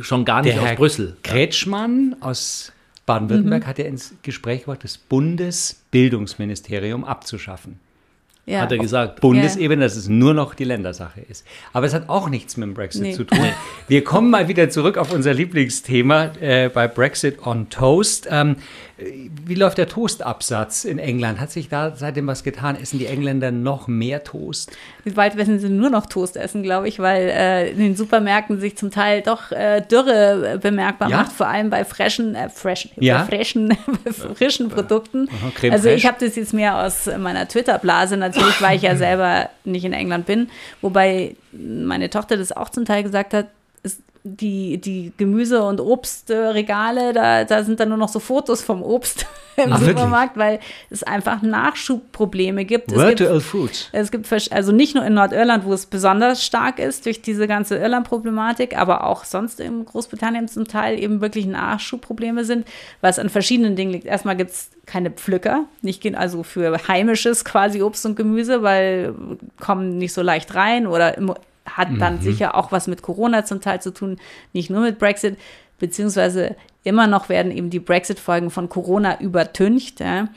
[0.00, 1.16] schon gar nicht der aus Herr Brüssel.
[1.22, 2.72] Kretschmann aus
[3.06, 3.66] Baden-Württemberg mhm.
[3.66, 7.80] hat ja ins Gespräch gebracht, das Bundesbildungsministerium abzuschaffen.
[8.46, 8.60] Ja.
[8.60, 9.20] Hat er gesagt.
[9.20, 11.44] Bundesebene, dass es nur noch die Ländersache ist.
[11.72, 13.12] Aber es hat auch nichts mit dem Brexit nee.
[13.12, 13.40] zu tun.
[13.88, 18.28] Wir kommen mal wieder zurück auf unser Lieblingsthema äh, bei Brexit on Toast.
[18.30, 18.56] Ähm,
[18.98, 21.38] wie läuft der Toastabsatz in England?
[21.38, 22.76] Hat sich da seitdem was getan?
[22.80, 24.74] Essen die Engländer noch mehr Toast?
[25.04, 28.76] Bald werden sie nur noch Toast essen, glaube ich, weil äh, in den Supermärkten sich
[28.78, 31.18] zum Teil doch äh, Dürre bemerkbar ja?
[31.18, 33.24] macht, vor allem bei freshen, äh, freshen, ja?
[33.26, 33.76] frischen,
[34.34, 35.28] frischen Produkten.
[35.28, 39.50] Aha, also ich habe das jetzt mehr aus meiner Twitter-Blase natürlich, weil ich ja selber
[39.64, 40.48] nicht in England bin,
[40.80, 43.48] wobei meine Tochter das auch zum Teil gesagt hat,
[44.26, 49.26] die, die Gemüse- und Obstregale, da, da sind dann nur noch so Fotos vom Obst
[49.56, 50.60] im Ach, Supermarkt, wirklich?
[50.60, 52.90] weil es einfach Nachschubprobleme gibt.
[52.90, 53.88] Virtual Fruits.
[53.92, 57.76] Es gibt also nicht nur in Nordirland, wo es besonders stark ist durch diese ganze
[57.76, 62.66] Irland-Problematik, aber auch sonst in Großbritannien zum Teil eben wirklich Nachschubprobleme sind,
[63.00, 64.06] was an verschiedenen Dingen liegt.
[64.06, 69.14] Erstmal gibt es keine Pflücker, nicht also für heimisches quasi Obst und Gemüse, weil
[69.60, 71.32] kommen nicht so leicht rein oder im
[71.66, 72.20] hat dann mhm.
[72.20, 74.18] sicher auch was mit Corona zum Teil zu tun,
[74.52, 75.36] nicht nur mit Brexit,
[75.78, 80.00] beziehungsweise immer noch werden eben die Brexit-Folgen von Corona übertüncht.
[80.00, 80.28] Ja.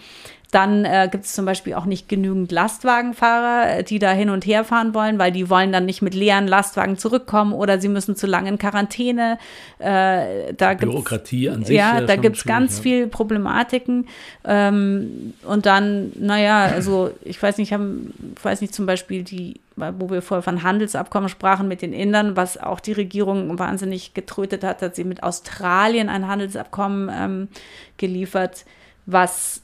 [0.52, 4.48] Dann äh, gibt es zum Beispiel auch nicht genügend Lastwagenfahrer, äh, die da hin und
[4.48, 8.16] her fahren wollen, weil die wollen dann nicht mit leeren Lastwagen zurückkommen oder sie müssen
[8.16, 9.38] zu lange in Quarantäne.
[9.78, 11.78] Äh, da Bürokratie an sich.
[11.78, 12.84] Ja, da gibt es ganz ja.
[12.84, 14.08] viel Problematiken.
[14.44, 19.60] Ähm, und dann, naja, also ich weiß nicht, haben, ich weiß nicht zum Beispiel die
[19.98, 24.62] wo wir vorher von Handelsabkommen sprachen mit den Indern, was auch die Regierung wahnsinnig getrötet
[24.62, 27.48] hat, hat sie mit Australien ein Handelsabkommen ähm,
[27.96, 28.66] geliefert,
[29.06, 29.62] was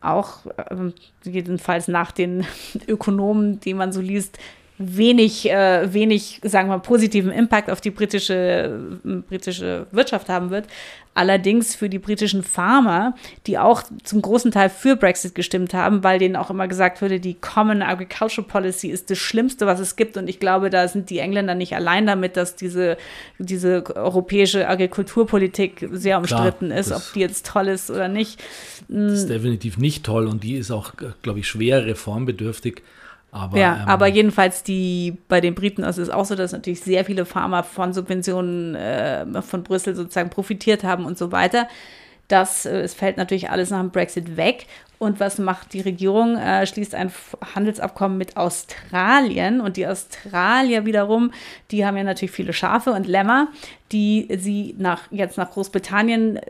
[0.00, 0.92] auch äh,
[1.24, 2.46] jedenfalls nach den
[2.88, 4.38] Ökonomen, die man so liest,
[4.78, 10.50] wenig, äh, wenig, sagen wir mal, positiven Impact auf die britische, äh, britische Wirtschaft haben
[10.50, 10.66] wird.
[11.14, 13.16] Allerdings für die britischen Farmer,
[13.48, 17.18] die auch zum großen Teil für Brexit gestimmt haben, weil denen auch immer gesagt wurde,
[17.18, 20.16] die Common Agricultural Policy ist das Schlimmste, was es gibt.
[20.16, 22.96] Und ich glaube, da sind die Engländer nicht allein damit, dass diese,
[23.40, 28.40] diese europäische Agrikulturpolitik sehr umstritten Klar, ist, ob die jetzt toll ist oder nicht.
[28.86, 32.82] Das ist definitiv nicht toll und die ist auch, glaube ich, schwer reformbedürftig.
[33.30, 36.80] Aber, ja, ähm, aber jedenfalls die bei den Briten ist es auch so, dass natürlich
[36.80, 41.68] sehr viele Farmer von Subventionen äh, von Brüssel sozusagen profitiert haben und so weiter.
[42.28, 44.66] Das äh, es fällt natürlich alles nach dem Brexit weg.
[44.98, 46.36] Und was macht die Regierung?
[46.36, 47.12] Äh, schließt ein
[47.54, 49.60] Handelsabkommen mit Australien.
[49.60, 51.32] Und die Australier wiederum,
[51.70, 53.48] die haben ja natürlich viele Schafe und Lämmer,
[53.92, 56.40] die sie nach, jetzt nach Großbritannien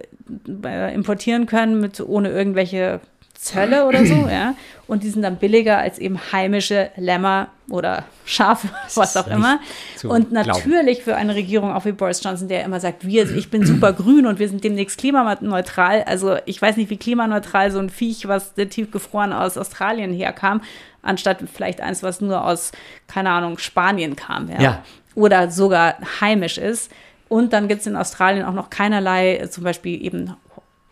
[0.65, 3.01] äh, importieren können, mit, ohne irgendwelche
[3.39, 4.55] Zölle oder so, ja.
[4.89, 9.61] Und die sind dann billiger als eben heimische Lämmer oder Schafe, was auch immer.
[10.03, 13.65] Und natürlich für eine Regierung auch wie Boris Johnson, der immer sagt, wir, ich bin
[13.65, 16.03] super grün und wir sind demnächst klimaneutral.
[16.05, 20.63] Also ich weiß nicht, wie klimaneutral so ein Viech, was tiefgefroren aus Australien herkam,
[21.03, 22.73] anstatt vielleicht eins, was nur aus,
[23.07, 24.51] keine Ahnung, Spanien kam.
[24.51, 24.61] Ja.
[24.61, 24.83] ja.
[25.15, 26.91] Oder sogar heimisch ist.
[27.29, 30.35] Und dann gibt es in Australien auch noch keinerlei, zum Beispiel eben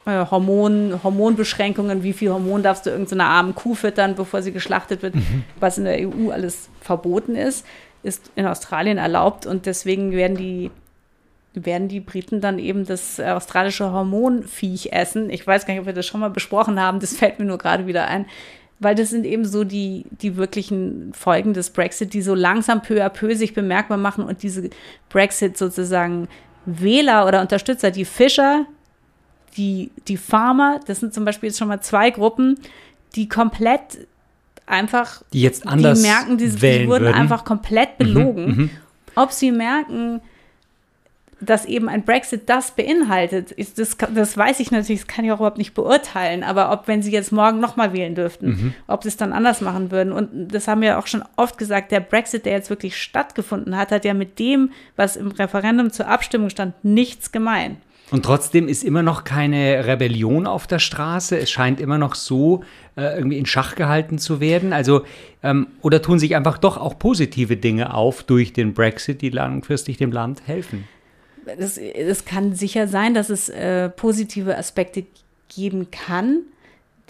[0.07, 4.53] äh, Hormon, Hormonbeschränkungen, wie viel Hormon darfst du irgendeiner so armen Kuh füttern, bevor sie
[4.53, 5.45] geschlachtet wird, mhm.
[5.61, 7.66] was in der EU alles verboten ist,
[8.03, 10.71] ist in Australien erlaubt und deswegen werden die
[11.59, 15.31] werden die Briten dann eben das australische Hormonviech essen.
[15.31, 17.57] Ich weiß gar nicht, ob wir das schon mal besprochen haben, das fällt mir nur
[17.57, 18.27] gerade wieder ein,
[18.79, 23.03] weil das sind eben so die, die wirklichen Folgen des Brexit, die so langsam peu
[23.03, 24.69] à peu sich bemerkbar machen und diese
[25.09, 26.29] Brexit sozusagen
[26.66, 28.66] Wähler oder Unterstützer, die Fischer,
[29.57, 32.59] die, die Farmer, das sind zum Beispiel jetzt schon mal zwei Gruppen,
[33.14, 34.07] die komplett
[34.66, 37.14] einfach, die jetzt anders die merken, die, die wurden würden.
[37.14, 38.47] einfach komplett mhm, belogen.
[38.47, 38.71] Mhm,
[39.14, 40.21] Ob sie merken,
[41.40, 45.33] dass eben ein Brexit das beinhaltet, ist das, das weiß ich natürlich, das kann ich
[45.33, 48.75] auch überhaupt nicht beurteilen, aber ob, wenn sie jetzt morgen nochmal wählen dürften, mhm.
[48.87, 50.12] ob sie es dann anders machen würden.
[50.12, 53.92] Und das haben wir auch schon oft gesagt, der Brexit, der jetzt wirklich stattgefunden hat,
[53.92, 57.77] hat ja mit dem, was im Referendum zur Abstimmung stand, nichts gemein.
[58.11, 61.37] Und trotzdem ist immer noch keine Rebellion auf der Straße.
[61.38, 62.62] Es scheint immer noch so
[62.97, 64.73] äh, irgendwie in Schach gehalten zu werden.
[64.73, 65.03] Also,
[65.42, 69.97] ähm, oder tun sich einfach doch auch positive Dinge auf durch den Brexit, die langfristig
[69.97, 70.87] dem Land helfen?
[71.59, 75.05] Das, das kann sicher sein, dass es äh, positive Aspekte
[75.49, 76.42] geben kann.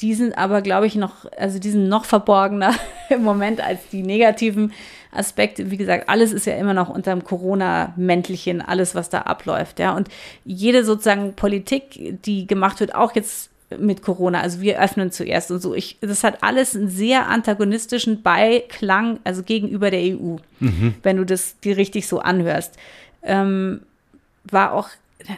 [0.00, 2.74] Die sind aber, glaube ich, noch, also die sind noch verborgener
[3.10, 4.72] im Moment als die negativen
[5.12, 5.70] Aspekte.
[5.70, 9.94] Wie gesagt, alles ist ja immer noch unter dem Corona-Mäntelchen, alles, was da abläuft, ja.
[9.96, 10.08] Und
[10.44, 15.60] jede sozusagen Politik, die gemacht wird, auch jetzt mit Corona, also wir öffnen zuerst und
[15.60, 15.74] so.
[15.74, 20.94] Ich, das hat alles einen sehr antagonistischen Beiklang, also gegenüber der EU, mhm.
[21.02, 22.76] wenn du das dir richtig so anhörst.
[23.22, 23.80] Ähm,
[24.44, 24.88] war auch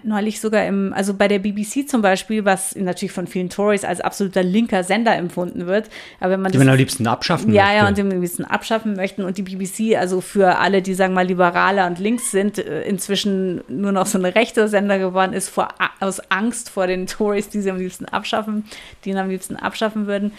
[0.03, 4.01] neulich sogar im, also bei der BBC zum Beispiel, was natürlich von vielen Tories als
[4.01, 5.89] absoluter linker Sender empfunden wird.
[6.21, 7.77] Aber wenn man die man am liebsten abschaffen ja, möchte.
[7.77, 9.23] Ja, ja, und am liebsten abschaffen möchten.
[9.23, 13.63] Und die BBC, also für alle, die sagen mal liberaler und links sind, äh, inzwischen
[13.69, 15.69] nur noch so eine rechte Sender geworden ist, vor,
[16.01, 18.65] aus Angst vor den Tories, die sie am liebsten abschaffen,
[19.05, 20.33] die ihn am liebsten abschaffen würden.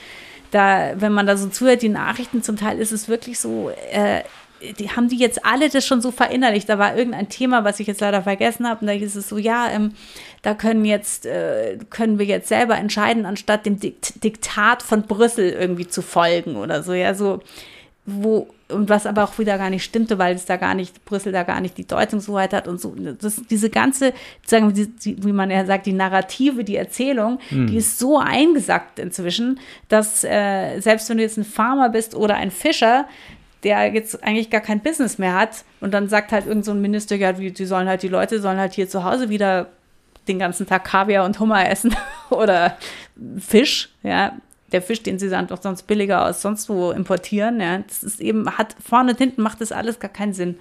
[0.51, 4.23] Da, wenn man da so zuhört, die Nachrichten zum Teil ist es wirklich so, äh,
[4.77, 6.67] die haben die jetzt alle das schon so verinnerlicht.
[6.69, 9.37] Da war irgendein Thema, was ich jetzt leider vergessen habe, und da hieß es so,
[9.37, 9.93] ja, ähm,
[10.41, 15.49] da können jetzt, äh, können wir jetzt selber entscheiden, anstatt dem Dikt Diktat von Brüssel
[15.49, 17.41] irgendwie zu folgen oder so, ja, so,
[18.05, 21.31] wo, und was aber auch wieder gar nicht stimmte, weil es da gar nicht, Brüssel
[21.31, 22.95] da gar nicht die Deutungshoheit hat und so.
[23.19, 24.13] Das, diese ganze,
[24.45, 27.67] sagen wir, wie man ja sagt, die Narrative, die Erzählung, mhm.
[27.67, 32.35] die ist so eingesackt inzwischen, dass äh, selbst wenn du jetzt ein Farmer bist oder
[32.35, 33.05] ein Fischer,
[33.63, 36.81] der jetzt eigentlich gar kein Business mehr hat und dann sagt halt irgend so ein
[36.81, 39.67] Minister, ja, die sollen halt, die Leute sollen halt hier zu Hause wieder
[40.27, 41.95] den ganzen Tag Kaviar und Hummer essen
[42.29, 42.77] oder
[43.39, 44.33] Fisch, ja,
[44.71, 47.59] der Fisch, den sie dann doch sonst billiger aus sonst wo importieren.
[47.59, 50.59] Ja, das ist eben, hat vorne und hinten macht das alles gar keinen Sinn.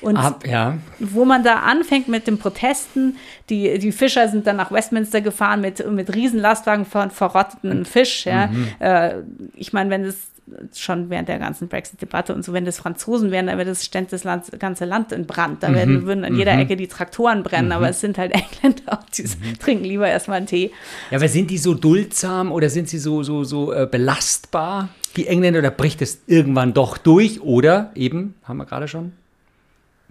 [0.00, 0.78] Und Ah, ja.
[0.98, 3.18] wo man da anfängt mit den Protesten,
[3.50, 8.24] die, die Fischer sind dann nach Westminster gefahren mit, mit Riesenlastwagen von verrotteten Fisch.
[8.24, 8.48] Ja.
[8.78, 9.16] Äh,
[9.54, 10.31] ich meine, wenn das
[10.74, 14.10] schon während der ganzen Brexit-Debatte und so, wenn das Franzosen wären, dann wäre das stände
[14.10, 15.62] das Land, ganze Land in Brand.
[15.62, 19.52] Da werden, würden an jeder Ecke die Traktoren brennen, aber es sind halt Engländer, die
[19.58, 20.72] trinken lieber erstmal einen Tee.
[21.10, 25.26] Ja, aber sind die so duldsam oder sind sie so, so, so äh, belastbar, die
[25.26, 27.40] Engländer, oder bricht es irgendwann doch durch?
[27.40, 29.12] Oder eben, haben wir gerade schon,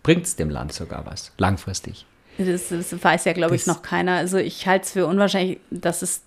[0.03, 2.05] bringt es dem Land sogar was, langfristig?
[2.37, 4.13] Das, das weiß ja, glaube ich, noch keiner.
[4.13, 6.21] Also ich halte es für unwahrscheinlich, dass es,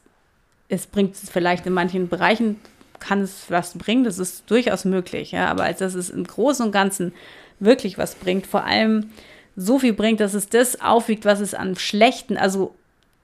[0.69, 2.57] es bringt es vielleicht in manchen Bereichen,
[3.01, 6.65] kann es was bringen, das ist durchaus möglich, ja, aber als dass es im Großen
[6.65, 7.13] und Ganzen
[7.61, 9.11] wirklich was bringt, vor allem
[9.57, 12.75] so viel bringt, dass es das aufwiegt, was es an schlechten, also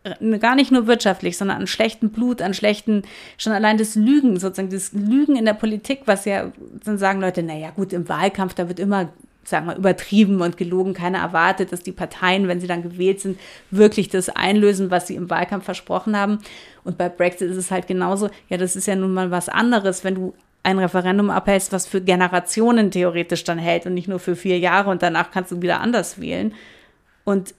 [0.05, 3.03] äh, gar nicht nur wirtschaftlich, sondern an schlechten Blut, an schlechten,
[3.37, 6.53] schon allein das Lügen, sozusagen das Lügen in der Politik, was ja,
[6.85, 9.11] dann sagen Leute, naja gut, im Wahlkampf, da wird immer,
[9.45, 10.95] sagen wir, übertrieben und gelogen.
[10.95, 13.39] Keiner erwartet, dass die Parteien, wenn sie dann gewählt sind,
[13.71, 16.39] wirklich das einlösen, was sie im Wahlkampf versprochen haben.
[16.85, 20.05] Und bei Brexit ist es halt genauso, ja, das ist ja nun mal was anderes,
[20.05, 24.37] wenn du ein Referendum abhältst, was für Generationen theoretisch dann hält und nicht nur für
[24.37, 26.55] vier Jahre und danach kannst du wieder anders wählen.
[27.25, 27.55] Und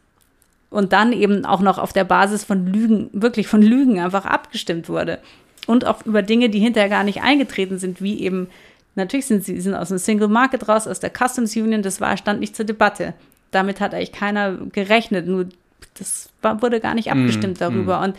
[0.72, 4.88] und dann eben auch noch auf der Basis von Lügen, wirklich von Lügen einfach abgestimmt
[4.88, 5.20] wurde.
[5.68, 8.48] Und auch über Dinge, die hinterher gar nicht eingetreten sind, wie eben,
[8.96, 12.18] natürlich sind sie sind aus dem Single Market raus, aus der Customs Union, das war,
[12.18, 13.14] stand nicht zur Debatte.
[13.52, 15.48] Damit hat eigentlich keiner gerechnet, nur
[15.96, 18.02] das war, wurde gar nicht abgestimmt darüber.
[18.02, 18.16] Und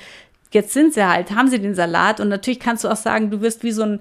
[0.52, 3.40] jetzt sind sie halt, haben sie den Salat und natürlich kannst du auch sagen, du
[3.40, 4.00] wirst wie so ein,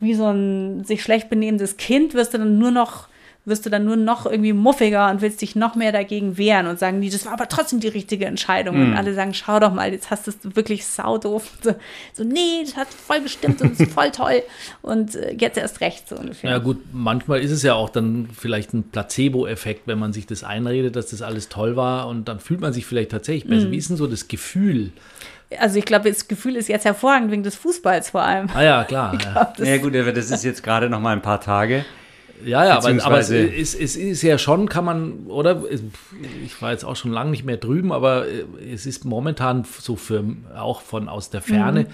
[0.00, 3.08] wie so ein sich schlecht benehmendes Kind, wirst du dann nur noch
[3.46, 6.78] wirst du dann nur noch irgendwie muffiger und willst dich noch mehr dagegen wehren und
[6.78, 8.76] sagen, nee, das war aber trotzdem die richtige Entscheidung.
[8.76, 11.50] Und alle sagen, schau doch mal, jetzt hast du es wirklich saudoof.
[11.62, 11.74] So,
[12.14, 14.42] so, nee, das hat voll gestimmt und ist voll toll.
[14.80, 16.50] Und äh, jetzt erst recht, so ungefähr.
[16.52, 20.42] Ja gut, manchmal ist es ja auch dann vielleicht ein Placebo-Effekt, wenn man sich das
[20.42, 23.70] einredet, dass das alles toll war und dann fühlt man sich vielleicht tatsächlich besser.
[23.70, 24.90] Wie ist denn so das Gefühl?
[25.58, 28.48] Also ich glaube, das Gefühl ist jetzt hervorragend wegen des Fußballs vor allem.
[28.54, 29.18] Ah ja, klar.
[29.22, 31.84] Ja, Das- Ja gut, aber das ist jetzt gerade noch mal ein paar Tage.
[32.44, 35.62] Ja, ja aber, aber es, ist, es ist ja schon, kann man, oder?
[36.44, 39.96] Ich war jetzt auch schon lange nicht mehr drüben, aber äh, es ist momentan so
[39.96, 40.24] für,
[40.56, 41.86] auch von aus der Ferne,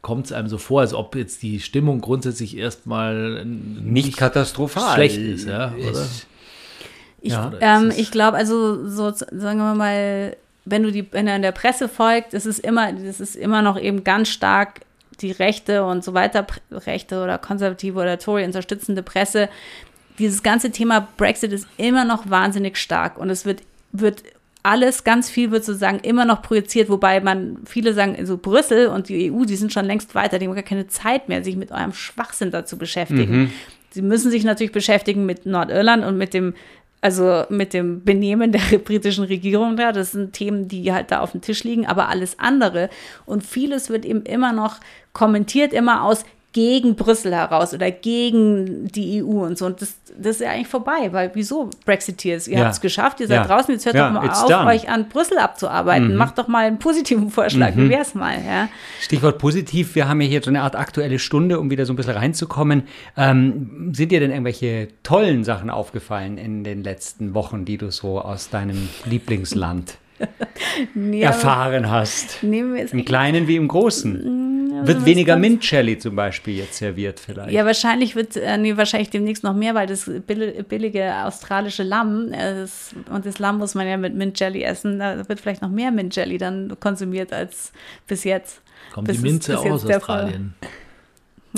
[0.00, 4.94] kommt es einem so vor, als ob jetzt die Stimmung grundsätzlich erstmal Nicht katastrophal.
[4.94, 5.90] schlecht ist, ja, oder?
[5.90, 6.26] Es-
[7.20, 7.52] Ich, Ja.
[7.60, 11.42] ähm, Es ich glaube, also so sagen wir mal, wenn du die, wenn er in
[11.42, 14.80] der Presse folgt, es ist immer, das ist immer noch eben ganz stark
[15.20, 19.48] die rechte und so weiter, rechte oder konservative oder Tory unterstützende Presse.
[20.18, 24.22] Dieses ganze Thema Brexit ist immer noch wahnsinnig stark und es wird, wird
[24.62, 29.08] alles, ganz viel wird sozusagen immer noch projiziert, wobei man, viele sagen, also Brüssel und
[29.08, 31.70] die EU, die sind schon längst weiter, die haben gar keine Zeit mehr, sich mit
[31.70, 33.52] eurem Schwachsinn dazu beschäftigen.
[33.90, 36.54] Sie müssen sich natürlich beschäftigen mit Nordirland und mit dem,
[37.00, 39.92] also mit dem Benehmen der britischen Regierung da.
[39.92, 42.90] Das sind Themen, die halt da auf dem Tisch liegen, aber alles andere.
[43.24, 44.80] Und vieles wird eben immer noch
[45.12, 49.66] kommentiert, immer aus gegen Brüssel heraus oder gegen die EU und so.
[49.66, 52.48] Und das, das ist ja eigentlich vorbei, weil wieso Brexiteers?
[52.48, 52.64] Ihr Ja.
[52.64, 53.46] habt es geschafft, ihr seid Ja.
[53.46, 54.66] draußen, jetzt hört Ja, doch mal auf, done.
[54.66, 56.16] euch an Brüssel abzuarbeiten.
[56.16, 58.68] Macht doch mal einen positiven Vorschlag, wie wär's mal, ja?
[59.00, 61.96] Stichwort positiv, wir haben ja hier so eine Art aktuelle Stunde, um wieder so ein
[61.96, 62.84] bisschen reinzukommen.
[63.16, 68.20] Ähm, sind dir denn irgendwelche tollen Sachen aufgefallen in den letzten Wochen, die du so
[68.20, 69.98] aus deinem Lieblingsland
[70.94, 72.42] Nee, erfahren hast?
[72.42, 74.47] Nehmen wir es Im Kleinen wie im Großen.
[74.86, 77.50] Wird weniger Mint Jelly zum Beispiel jetzt serviert vielleicht.
[77.52, 82.32] Ja, wahrscheinlich wird, äh, nee, wahrscheinlich demnächst noch mehr, weil das billi- billige australische Lamm,
[82.32, 85.62] äh, das, und das Lamm muss man ja mit Mint Jelly essen, da wird vielleicht
[85.62, 87.72] noch mehr Mint Jelly dann konsumiert als
[88.06, 88.60] bis jetzt.
[88.92, 89.84] Kommt Das die Minze ist jetzt aus.
[89.90, 90.54] Australien?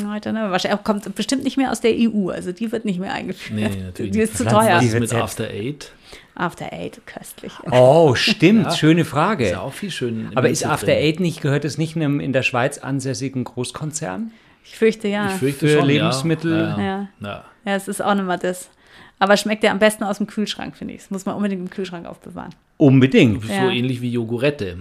[0.07, 0.51] Heute, ne?
[0.51, 3.59] Wahrscheinlich kommt bestimmt nicht mehr aus der EU, also die wird nicht mehr eingeführt.
[3.75, 4.39] Nee, natürlich die ist nicht.
[4.39, 4.75] zu teuer.
[4.77, 5.93] Was Die ist mit After Eight?
[6.41, 7.53] After Eight, köstlich.
[7.71, 8.71] Oh, stimmt, Ja.
[8.73, 9.51] schöne Ist Frage.
[9.51, 10.31] ja auch viel schön.
[10.35, 10.97] Aber ist After drin.
[10.99, 14.31] Eight nicht, gehört es nicht einem in der Schweiz ansässigen Großkonzern?
[14.65, 15.27] Ich fürchte ja.
[15.27, 16.59] Ich fürchte Für schon, Lebensmittel.
[16.59, 17.09] Ja, ja.
[17.21, 17.45] Ja.
[17.65, 17.75] ja.
[17.75, 18.71] es ist auch nicht mal das.
[19.19, 21.01] Aber schmeckt ja am besten aus dem Kühlschrank, finde ich.
[21.03, 22.55] Das muss man unbedingt im Kühlschrank aufbewahren.
[22.79, 23.45] Unbedingt.
[23.45, 23.71] So Ja.
[23.71, 24.79] ähnlich wie Jogurette.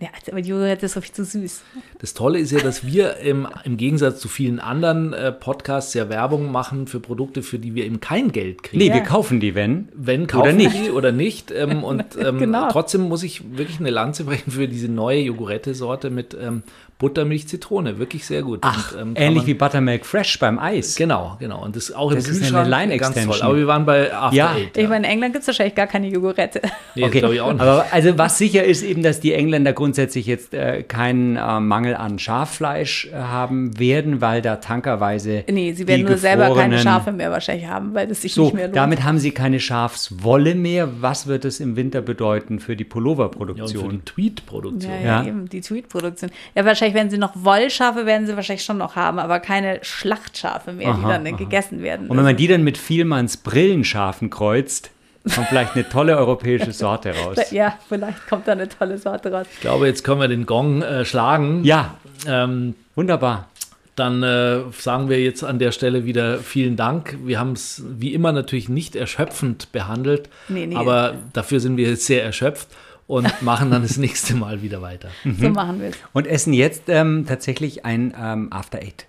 [0.00, 1.60] Ja, aber die Joghurt ist so viel zu süß.
[1.98, 6.08] Das Tolle ist ja, dass wir im, im Gegensatz zu vielen anderen äh, Podcasts ja
[6.08, 8.78] Werbung machen für Produkte, für die wir eben kein Geld kriegen.
[8.78, 8.94] Nee, Ja.
[8.94, 9.88] wir kaufen die, wenn.
[9.94, 10.86] Wenn kaufen Oder nicht.
[10.86, 11.50] die oder nicht.
[11.50, 12.68] Ähm, und ähm, Genau.
[12.70, 16.62] trotzdem muss ich wirklich eine Lanze brechen für diese neue Jogurette-Sorte mit ähm,
[17.00, 18.60] Buttermilch Zitrone, wirklich sehr gut.
[18.62, 20.94] Ach, Und, ähm, ähnlich man- wie Buttermilk Fresh beim Eis.
[20.94, 21.64] Genau, genau.
[21.64, 23.26] Und das auch Das im ist eine Kühlschrank Line-Extension.
[23.30, 23.48] ganz toll.
[23.48, 24.52] Aber wir waren bei After Ja.
[24.54, 24.76] Eight.
[24.76, 26.60] Ich meine, in England gibt es wahrscheinlich gar keine Jogurette.
[26.94, 27.62] Nee, das glaube ich auch nicht.
[27.62, 31.94] Aber also was sicher ist eben, dass die Engländer grundsätzlich jetzt äh, keinen äh, Mangel
[31.96, 36.78] an Schaffleisch äh, haben werden, weil da tankerweise Nee, sie die werden nur selber keine
[36.78, 38.76] Schafe mehr wahrscheinlich haben, weil das sich So, nicht mehr lohnt.
[38.76, 40.88] damit haben sie keine Schafswolle mehr.
[41.00, 43.90] Was wird es im Winter bedeuten für die ja, und für Pulloverproduktion?
[43.90, 44.92] die Tweet-Produktion.
[44.92, 45.22] ja, Ja.
[45.22, 46.30] ja, eben, die Tweet-Produktion.
[46.54, 50.72] Ja, wahrscheinlich werden sie noch Wollschafe, werden sie wahrscheinlich schon noch haben, aber keine Schlachtschafe
[50.72, 52.08] mehr, die Aha, dann gegessen werden.
[52.08, 54.90] Und wenn man die dann mit Vielmanns Brillenschafen kreuzt,
[55.34, 57.36] kommt vielleicht eine tolle europäische Sorte raus.
[57.50, 59.46] ja, vielleicht kommt da eine tolle Sorte raus.
[59.52, 61.64] Ich glaube, jetzt können wir den Gong äh, schlagen.
[61.64, 63.48] Ja, Ähm, wunderbar.
[63.96, 67.16] dann äh, sagen wir jetzt an der Stelle wieder vielen Dank.
[67.24, 70.76] Wir haben es wie immer natürlich nicht erschöpfend behandelt, Nee, nee.
[70.76, 72.68] aber dafür sind wir jetzt sehr erschöpft
[73.10, 75.08] und machen dann das nächste Mal wieder weiter.
[75.24, 75.96] So machen wir es.
[76.12, 79.06] Und essen jetzt ähm, tatsächlich ein ähm, After Eight.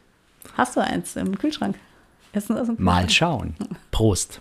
[0.58, 1.78] Hast du eins im Kühlschrank?
[2.34, 2.80] Essen aus dem Kühlschrank?
[2.80, 3.56] Mal schauen.
[3.92, 4.40] Prost.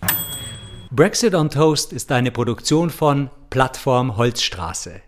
[0.89, 5.01] Brexit on Toast ist eine Produktion von Plattform Holzstraße.